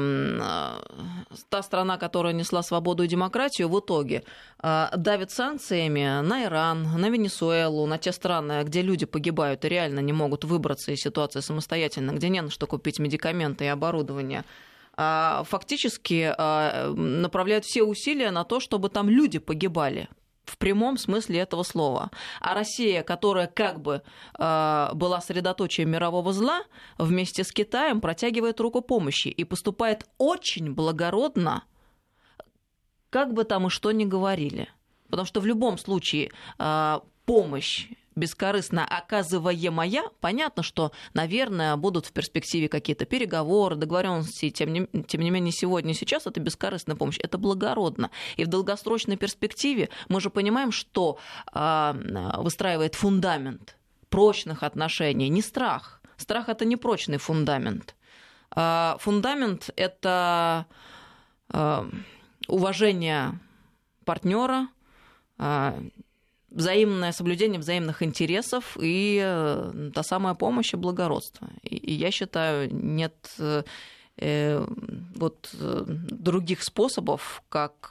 [1.62, 4.22] страна, которая несла свободу и демократию, в итоге
[4.62, 10.12] давит санкциями на Иран, на Венесуэлу, на те страны, где люди погибают и реально не
[10.12, 14.44] могут выбрать выбраться из ситуации самостоятельно, где не на что купить медикаменты и оборудование,
[14.96, 20.08] а, фактически а, направляют все усилия на то, чтобы там люди погибали
[20.44, 22.10] в прямом смысле этого слова.
[22.40, 24.02] А Россия, которая как бы
[24.36, 26.62] э, была средоточием мирового зла,
[26.98, 31.62] вместе с Китаем протягивает руку помощи и поступает очень благородно,
[33.10, 34.68] как бы там и что ни говорили.
[35.08, 36.32] Потому что в любом случае
[37.26, 37.86] помощь
[38.20, 45.30] бескорыстно оказываемая, понятно, что, наверное, будут в перспективе какие-то переговоры, договоренности, тем не, тем не
[45.30, 48.10] менее сегодня, сейчас это бескорыстная помощь, это благородно.
[48.36, 51.18] И в долгосрочной перспективе мы же понимаем, что
[51.52, 53.76] э, выстраивает фундамент
[54.10, 56.00] прочных отношений, не страх.
[56.16, 57.96] Страх это не прочный фундамент.
[58.54, 60.66] Э, фундамент это
[61.52, 61.90] э,
[62.46, 63.40] уважение
[64.04, 64.68] партнера,
[66.50, 71.48] взаимное соблюдение взаимных интересов и э, та самая помощь и благородство.
[71.62, 73.62] И, я считаю, нет э,
[75.14, 77.90] вот э, других способов, как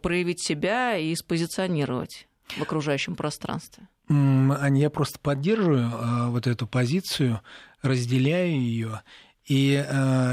[0.00, 3.88] проявить себя и спозиционировать в окружающем пространстве.
[4.08, 7.40] Аня, я просто поддерживаю вот эту позицию,
[7.82, 9.02] разделяю ее.
[9.44, 9.84] И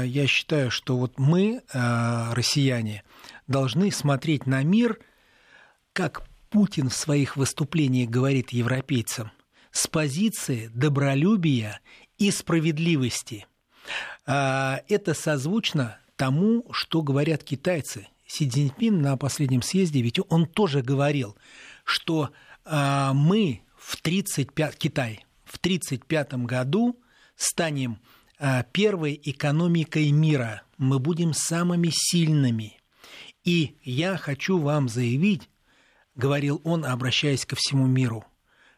[0.04, 3.02] я считаю, что вот мы, россияне,
[3.48, 5.00] должны смотреть на мир
[5.92, 6.22] как
[6.54, 9.32] Путин в своих выступлениях говорит европейцам
[9.72, 11.80] с позиции добролюбия
[12.16, 13.48] и справедливости.
[14.24, 18.06] А, это созвучно тому, что говорят китайцы.
[18.28, 21.36] Си Цзиньпин на последнем съезде, ведь он тоже говорил,
[21.82, 22.30] что
[22.64, 27.00] а, мы в 35 Китай в 1935 году
[27.34, 27.98] станем
[28.38, 30.62] а, первой экономикой мира.
[30.78, 32.80] Мы будем самыми сильными.
[33.42, 35.50] И я хочу вам заявить,
[36.14, 38.24] говорил он, обращаясь ко всему миру,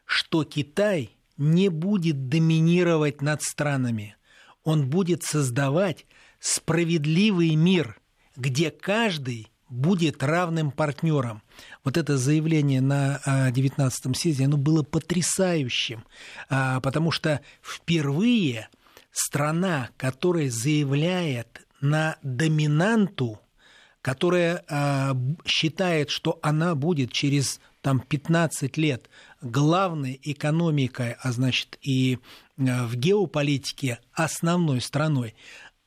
[0.05, 4.15] что Китай не будет доминировать над странами,
[4.63, 6.05] он будет создавать
[6.39, 7.99] справедливый мир,
[8.35, 11.41] где каждый будет равным партнером.
[11.83, 16.05] Вот это заявление на 19-м съезде, оно было потрясающим,
[16.49, 18.69] а, потому что впервые
[19.11, 23.39] страна, которая заявляет на доминанту
[24.07, 25.13] которая э,
[25.45, 29.09] считает, что она будет через там, 15 лет
[29.41, 35.35] главной экономикой, а значит и э, в геополитике основной страной,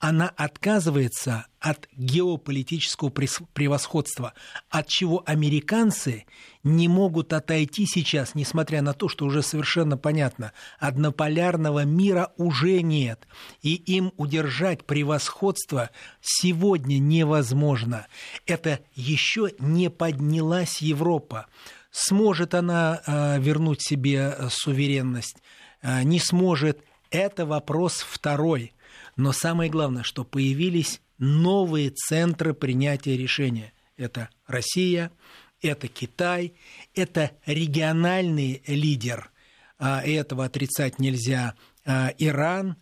[0.01, 4.33] она отказывается от геополитического превосходства,
[4.71, 6.25] от чего американцы
[6.65, 13.29] не могут отойти сейчас, несмотря на то, что уже совершенно понятно, однополярного мира уже нет,
[13.61, 15.91] и им удержать превосходство
[16.23, 18.07] сегодня невозможно.
[18.47, 21.47] Это еще не поднялась Европа.
[21.91, 25.37] Сможет она э, вернуть себе суверенность,
[25.83, 26.83] э, не сможет.
[27.11, 28.73] Это вопрос второй–
[29.17, 33.73] но самое главное, что появились новые центры принятия решения.
[33.97, 35.13] Это Россия,
[35.61, 36.55] это Китай,
[36.95, 39.31] это региональный лидер,
[39.79, 41.55] а, и этого отрицать нельзя,
[41.85, 42.77] а, Иран,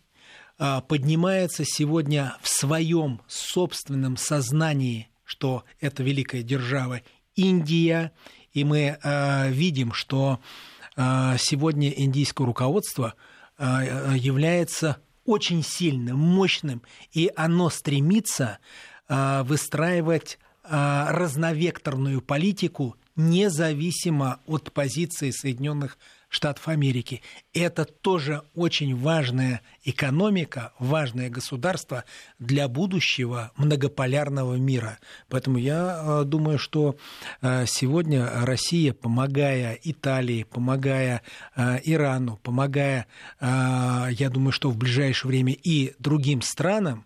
[0.57, 7.01] а, поднимается сегодня в своем собственном сознании, что это великая держава
[7.35, 8.11] Индия,
[8.51, 8.97] и мы
[9.51, 10.39] видим, что
[10.97, 13.13] сегодня индийское руководство
[13.59, 14.97] является
[15.29, 18.59] очень сильным, мощным, и оно стремится
[19.07, 26.18] а, выстраивать а, разновекторную политику независимо от позиции Соединенных Штатов
[26.71, 27.21] Америки.
[27.53, 32.05] Это тоже очень важная экономика, важное государство
[32.37, 34.99] для будущего многополярного мира.
[35.27, 36.95] Поэтому я э, думаю, что
[37.41, 41.23] э, сегодня Россия, помогая Италии, помогая
[41.55, 43.07] э, Ирану, помогая,
[43.41, 47.05] я думаю, что в ближайшее время и другим странам,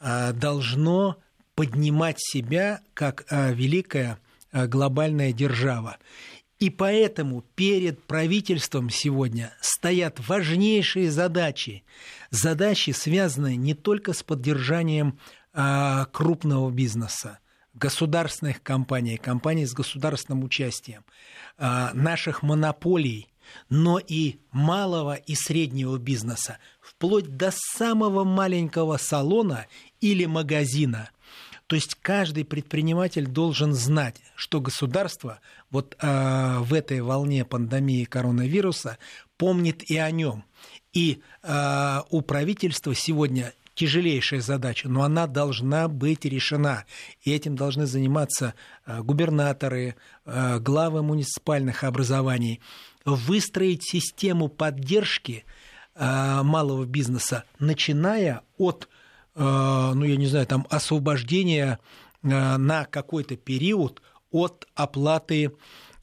[0.00, 1.16] должно
[1.54, 4.18] поднимать себя как великая
[4.52, 5.98] глобальная держава.
[6.60, 11.84] И поэтому перед правительством сегодня стоят важнейшие задачи.
[12.30, 15.18] Задачи, связанные не только с поддержанием
[15.54, 17.38] а, крупного бизнеса,
[17.72, 21.02] государственных компаний, компаний с государственным участием,
[21.56, 23.32] а, наших монополий,
[23.70, 29.66] но и малого и среднего бизнеса, вплоть до самого маленького салона
[30.02, 31.08] или магазина–
[31.70, 35.38] то есть каждый предприниматель должен знать, что государство
[35.70, 38.98] вот э, в этой волне пандемии коронавируса
[39.36, 40.42] помнит и о нем.
[40.92, 46.86] И э, у правительства сегодня тяжелейшая задача, но она должна быть решена.
[47.22, 48.54] И этим должны заниматься
[48.84, 49.94] э, губернаторы,
[50.24, 52.60] главы муниципальных образований.
[53.04, 55.44] Выстроить систему поддержки
[55.94, 58.88] малого бизнеса, начиная от
[59.34, 61.78] ну, я не знаю, там освобождение
[62.22, 65.52] э, на какой-то период от оплаты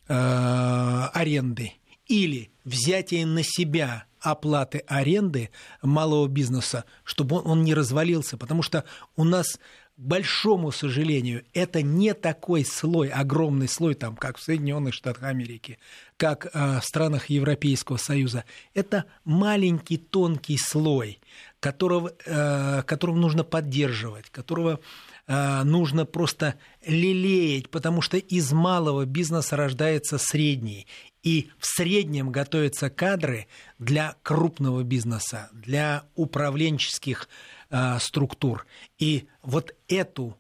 [0.08, 1.74] э, аренды
[2.08, 5.50] или взятие на себя оплаты аренды
[5.82, 8.84] малого бизнеса, чтобы он, не развалился, потому что
[9.16, 9.58] у нас
[9.98, 15.80] к большому сожалению, это не такой слой, огромный слой, там, как в Соединенных Штатах Америки,
[16.18, 18.46] как в странах Европейского Союза.
[18.76, 21.20] Это маленький тонкий слой,
[21.60, 24.80] которого, э, которого нужно поддерживать, которого
[25.28, 26.56] э, нужно просто
[26.86, 30.88] лелеять, потому что из малого бизнеса рождается средний.
[31.24, 33.48] И в среднем готовятся кадры
[33.80, 37.28] для крупного бизнеса, для управленческих
[37.70, 38.66] э, структур.
[38.98, 40.38] И вот эту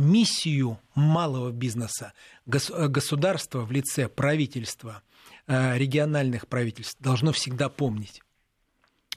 [0.00, 2.14] миссию малого бизнеса
[2.46, 5.02] государство в лице правительства,
[5.46, 8.22] региональных правительств должно всегда помнить.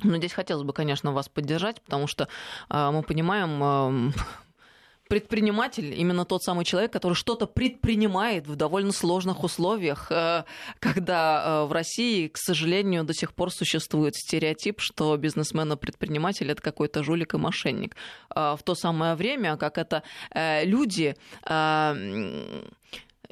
[0.04, 2.28] Ну, здесь хотелось бы, конечно, вас поддержать, потому что
[2.70, 4.12] э, мы понимаем, э,
[5.10, 10.44] предприниматель именно тот самый человек, который что-то предпринимает в довольно сложных условиях, э,
[10.80, 16.50] когда э, в России, к сожалению, до сих пор существует стереотип, что бизнесмен и предприниматель
[16.50, 17.96] это какой-то жулик и мошенник.
[18.34, 22.64] Э, в то самое время, как это э, люди э,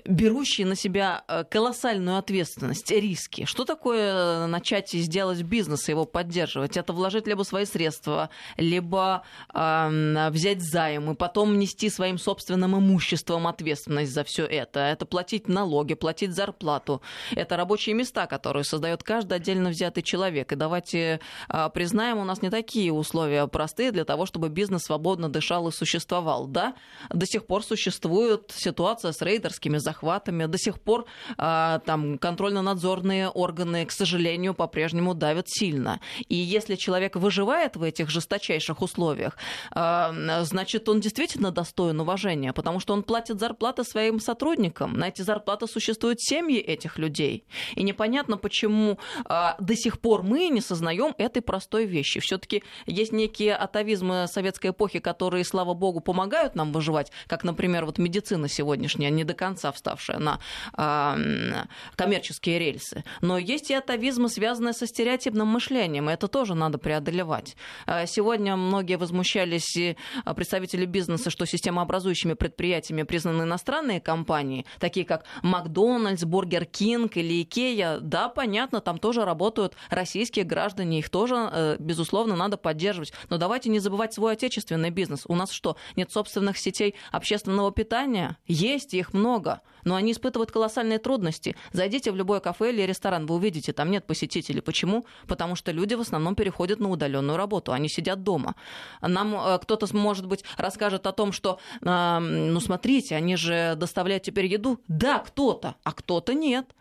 [0.07, 3.45] берущие на себя э, колоссальную ответственность, риски.
[3.45, 6.77] Что такое э, начать и сделать бизнес, его поддерживать?
[6.77, 13.47] Это вложить либо свои средства, либо э, взять займ и потом нести своим собственным имуществом
[13.47, 14.79] ответственность за все это.
[14.79, 17.01] Это платить налоги, платить зарплату.
[17.35, 20.51] Это рабочие места, которые создает каждый отдельно взятый человек.
[20.51, 25.29] И давайте э, признаем, у нас не такие условия простые для того, чтобы бизнес свободно
[25.29, 26.47] дышал и существовал.
[26.47, 26.75] Да,
[27.09, 30.45] до сих пор существует ситуация с рейдерскими захватами захватами.
[30.45, 31.05] До сих пор
[31.37, 35.99] а, там контрольно-надзорные органы, к сожалению, по-прежнему давят сильно.
[36.29, 39.37] И если человек выживает в этих жесточайших условиях,
[39.71, 44.93] а, значит, он действительно достоин уважения, потому что он платит зарплаты своим сотрудникам.
[44.93, 47.43] На эти зарплаты существуют семьи этих людей.
[47.75, 52.19] И непонятно, почему а, до сих пор мы не сознаем этой простой вещи.
[52.19, 57.97] Все-таки есть некие атавизмы советской эпохи, которые, слава богу, помогают нам выживать, как, например, вот
[57.97, 60.39] медицина сегодняшняя не до конца вставшая на
[60.77, 61.65] э,
[61.95, 63.03] коммерческие рельсы.
[63.21, 67.55] Но есть и атавизмы, связанные со стереотипным мышлением, и это тоже надо преодолевать.
[67.85, 69.95] А, сегодня многие возмущались, и
[70.35, 77.99] представители бизнеса, что системообразующими предприятиями признаны иностранные компании, такие как Макдональдс, Бургер Кинг или Икея.
[77.99, 83.13] Да, понятно, там тоже работают российские граждане, их тоже, э, безусловно, надо поддерживать.
[83.29, 85.23] Но давайте не забывать свой отечественный бизнес.
[85.27, 88.37] У нас что, нет собственных сетей общественного питания?
[88.47, 91.55] Есть, их много но они испытывают колоссальные трудности.
[91.71, 94.59] Зайдите в любое кафе или ресторан, вы увидите, там нет посетителей.
[94.59, 95.05] Почему?
[95.27, 98.55] Потому что люди в основном переходят на удаленную работу, они сидят дома.
[99.01, 104.23] Нам э, кто-то, может быть, расскажет о том, что, э, ну смотрите, они же доставляют
[104.23, 104.81] теперь еду.
[104.89, 106.75] Да, кто-то, а кто-то нет.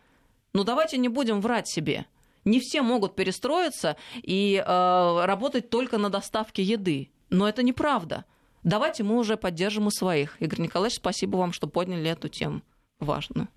[0.52, 2.06] Ну давайте не будем врать себе.
[2.44, 7.10] Не все могут перестроиться и э, работать только на доставке еды.
[7.30, 8.24] Но это неправда.
[8.64, 10.42] Давайте мы уже поддержим у своих.
[10.42, 12.62] Игорь Николаевич, спасибо вам, что подняли эту тему
[12.98, 13.48] важно.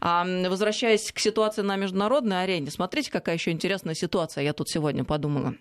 [0.00, 5.04] А, возвращаясь к ситуации на международной арене, смотрите, какая еще интересная ситуация, я тут сегодня
[5.04, 5.54] подумала.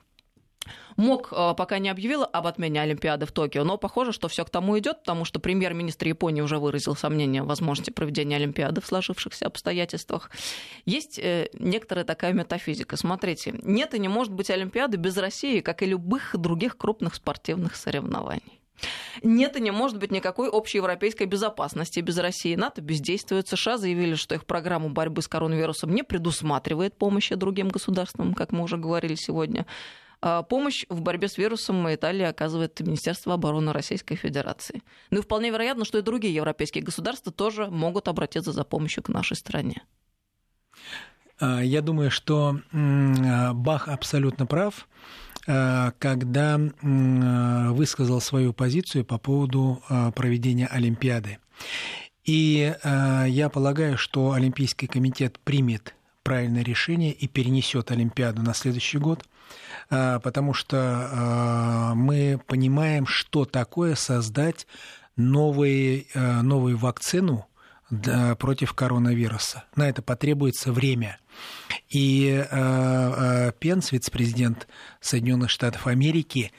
[0.98, 4.50] МОК э, пока не объявила об отмене Олимпиады в Токио, но похоже, что все к
[4.50, 9.48] тому идет, потому что премьер-министр Японии уже выразил сомнение в возможности проведения Олимпиады в сложившихся
[9.48, 10.30] обстоятельствах.
[10.86, 12.98] Есть э, некоторая такая метафизика.
[12.98, 17.76] Смотрите, нет и не может быть Олимпиады без России, как и любых других крупных спортивных
[17.76, 18.60] соревнований.
[19.24, 22.56] Нет и не может быть никакой общей европейской безопасности без России.
[22.56, 23.48] НАТО бездействует.
[23.48, 28.64] США заявили, что их программу борьбы с коронавирусом не предусматривает помощи другим государствам, как мы
[28.64, 29.66] уже говорили сегодня.
[30.22, 34.84] А, помощь в борьбе с вирусом Италии оказывает Министерство обороны Российской Федерации.
[35.12, 39.10] Ну и вполне вероятно, что и другие европейские государства тоже могут обратиться за помощью к
[39.10, 39.84] нашей стране.
[41.40, 49.82] А, я думаю, что Бах абсолютно прав, а, когда высказал свою позицию по поводу
[50.16, 51.40] проведения Олимпиады.
[52.26, 59.26] И я полагаю, что Олимпийский комитет примет правильное решение и перенесет Олимпиаду на следующий год,
[59.90, 64.68] потому что мы понимаем, что такое создать
[65.20, 67.46] новый, а, новую вакцину
[68.38, 69.64] против коронавируса.
[69.76, 71.20] На это потребуется время.
[71.90, 72.46] И
[73.60, 74.68] Пенс, вице-президент
[75.02, 76.52] Соединенных Штатов Америки,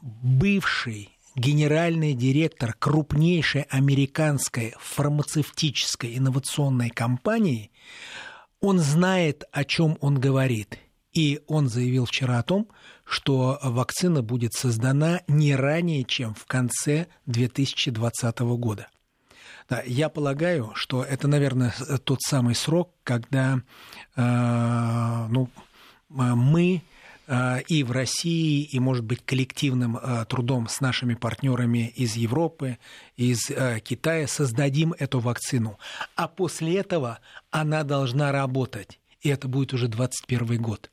[0.00, 7.70] бывший генеральный директор крупнейшей американской фармацевтической инновационной компании,
[8.60, 10.78] он знает, о чем он говорит.
[11.12, 12.68] И он заявил вчера о том,
[13.04, 18.88] что вакцина будет создана не ранее, чем в конце 2020 года.
[19.86, 21.72] Я полагаю, что это, наверное,
[22.04, 23.60] тот самый срок, когда
[24.16, 25.48] э, ну,
[26.08, 26.82] мы
[27.32, 32.78] Э, и в России, и, может быть, коллективным э, трудом с нашими партнерами из Европы,
[33.16, 35.78] из э, Китая создадим эту вакцину.
[36.14, 37.20] А после этого
[37.50, 38.98] она должна работать.
[39.22, 40.90] И это будет уже 2021 год.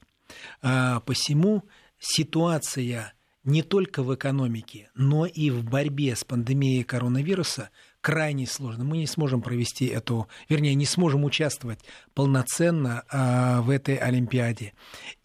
[0.61, 1.63] Посему
[1.99, 3.13] ситуация
[3.43, 7.71] не только в экономике, но и в борьбе с пандемией коронавируса–
[8.01, 8.83] крайне сложно.
[8.83, 11.79] Мы не сможем провести эту, вернее, не сможем участвовать
[12.13, 14.73] полноценно а, в этой Олимпиаде.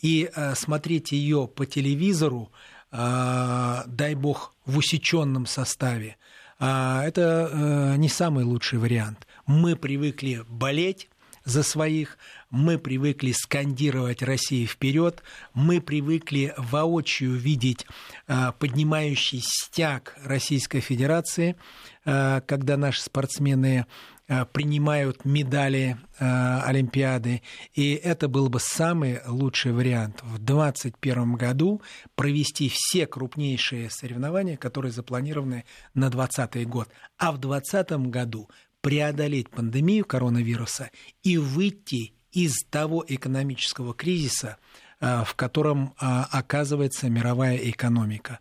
[0.00, 2.50] И а, смотреть ее по телевизору,
[2.90, 6.16] а, дай бог, в усеченном составе,
[6.58, 9.26] а, это а, не самый лучший вариант.
[9.46, 11.08] Мы привыкли болеть
[11.44, 12.18] за своих,
[12.50, 15.22] мы привыкли скандировать России вперед,
[15.52, 17.86] мы привыкли воочию видеть
[18.26, 21.56] а, поднимающий стяг Российской Федерации,
[22.04, 23.86] а, когда наши спортсмены
[24.26, 27.42] а, принимают медали Олимпиады.
[27.74, 31.82] И это был бы самый лучший вариант в 2021 году
[32.14, 36.88] провести все крупнейшие соревнования, которые запланированы на 2020 год.
[37.18, 38.48] А в 2020 году
[38.84, 40.90] преодолеть пандемию коронавируса
[41.22, 44.58] и выйти из того экономического кризиса,
[45.00, 48.40] а, в котором а, оказывается мировая экономика.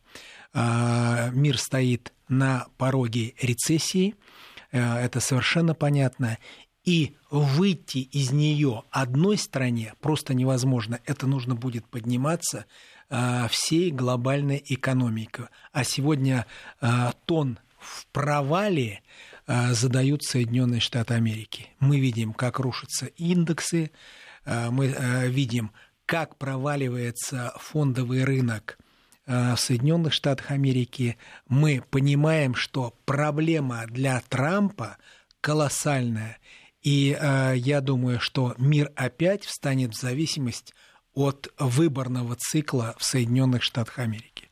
[0.53, 4.15] А, мир стоит на пороге рецессии,
[4.71, 6.39] это совершенно понятно,
[6.83, 10.99] и выйти из нее одной стране просто невозможно.
[11.05, 12.65] Это нужно будет подниматься
[13.49, 15.45] всей глобальной экономикой.
[15.73, 16.47] А сегодня
[17.25, 19.03] тон в провале
[19.47, 21.69] задают Соединенные Штаты Америки.
[21.79, 23.91] Мы видим, как рушатся индексы,
[24.45, 25.71] а, мы а, видим,
[26.05, 28.77] как проваливается фондовый рынок
[29.25, 31.17] в Соединенных Штатах Америки.
[31.47, 34.97] Мы понимаем, что проблема для Трампа
[35.39, 36.39] колоссальная.
[36.81, 37.17] И
[37.55, 40.73] я думаю, что мир опять встанет в зависимость
[41.13, 44.49] от выборного цикла в Соединенных Штатах Америки.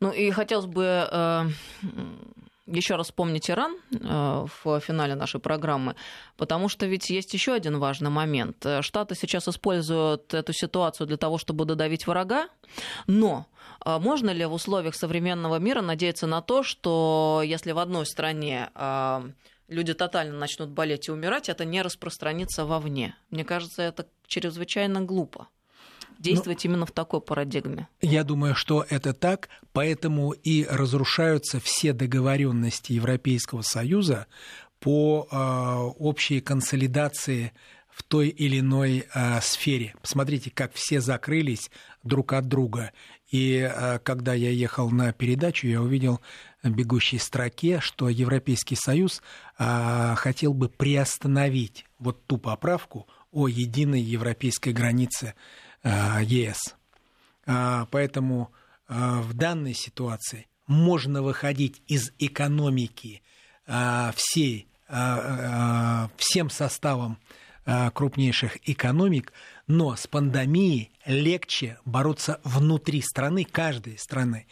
[0.00, 1.48] Ну и хотелось бы э,
[2.70, 5.96] еще раз вспомнить Иран э, в финале нашей программы,
[6.36, 8.66] потому что ведь есть еще один важный момент.
[8.80, 12.48] Штаты сейчас используют эту ситуацию для того, чтобы додавить врага,
[13.06, 13.46] но
[13.84, 18.70] э, можно ли в условиях современного мира надеяться на то, что если в одной стране
[18.74, 19.22] э,
[19.68, 23.16] люди тотально начнут болеть и умирать, это не распространится вовне?
[23.30, 25.48] Мне кажется, это чрезвычайно глупо
[26.20, 27.88] действовать ну, именно в такой парадигме.
[28.00, 34.26] Я думаю, что это так, поэтому и разрушаются все договоренности Европейского Союза
[34.78, 35.36] по э,
[35.98, 37.52] общей консолидации
[37.90, 39.94] в той или иной э, сфере.
[40.00, 41.70] Посмотрите, как все закрылись
[42.02, 42.92] друг от друга.
[43.30, 46.20] И э, когда я ехал на передачу, я увидел
[46.62, 49.22] бегущей строке, что Европейский Союз
[49.58, 55.34] э, хотел бы приостановить вот ту поправку о единой европейской границе
[55.84, 56.76] ЕС.
[57.46, 58.52] А, поэтому
[58.88, 63.22] э, в данной ситуации можно выходить из экономики
[63.66, 64.66] э, всей,
[66.16, 67.16] всем составом
[67.94, 69.32] крупнейших экономик,
[69.68, 74.48] но с пандемией легче бороться внутри страны, каждой страны,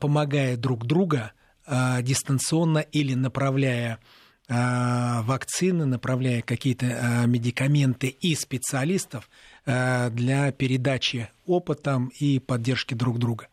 [0.00, 1.34] помогая друг друга
[1.68, 4.00] дистанционно или направляя
[4.50, 9.30] вакцины, направляя какие-то медикаменты и специалистов
[9.64, 13.46] для передачи опытом и поддержки друг друга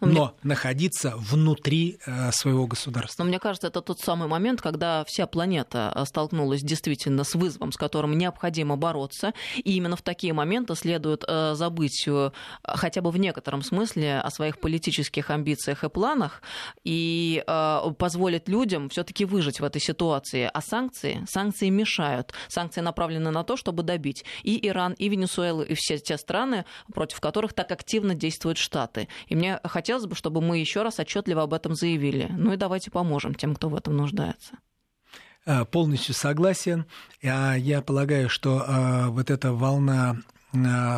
[0.00, 0.30] но мне...
[0.42, 3.22] находиться внутри э, своего государства.
[3.22, 7.72] Но мне кажется, это тот самый момент, когда вся планета э, столкнулась действительно с вызовом,
[7.72, 9.32] с которым необходимо бороться.
[9.56, 12.08] И именно в такие моменты следует э, забыть
[12.64, 16.42] хотя бы в некотором смысле о своих политических амбициях и планах
[16.84, 17.42] и
[17.98, 20.50] позволить людям все-таки выжить в этой ситуации.
[20.52, 22.32] А санкции, санкции мешают.
[22.48, 27.20] Санкции направлены на то, чтобы добить и Иран, и Венесуэлу, и все те страны, против
[27.20, 29.08] которых так активно действуют Штаты.
[29.26, 32.28] И мне хотелось бы, чтобы мы еще раз отчетливо об этом заявили.
[32.30, 34.58] Ну и давайте поможем тем, кто в этом нуждается.
[35.46, 36.84] А, полностью согласен.
[37.22, 40.16] А, я полагаю, что а, вот эта волна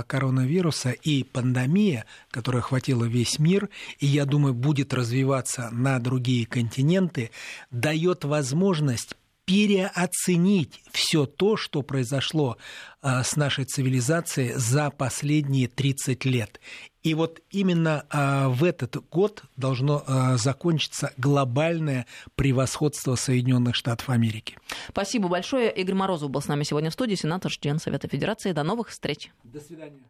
[0.07, 3.68] коронавируса и пандемия, которая охватила весь мир,
[3.99, 7.33] и, я думаю, будет развиваться на другие континенты,
[7.72, 9.16] дает возможность
[9.51, 12.57] переоценить все то, что произошло
[13.03, 16.61] а, с нашей цивилизацией за последние 30 лет.
[17.03, 24.57] И вот именно а, в этот год должно а, закончиться глобальное превосходство Соединенных Штатов Америки.
[24.88, 25.72] Спасибо большое.
[25.72, 28.53] Игорь Морозов был с нами сегодня в студии, сенатор, член Совета Федерации.
[28.53, 29.30] До новых встреч.
[29.42, 30.05] До свидания.